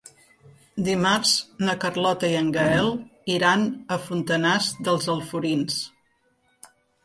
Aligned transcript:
Dimarts 0.87 1.33
na 1.67 1.75
Carlota 1.83 2.31
i 2.33 2.39
en 2.41 2.49
Gaël 2.57 2.91
iran 3.35 3.69
a 3.71 4.01
Fontanars 4.09 4.73
dels 4.89 5.15
Alforins. 5.19 5.81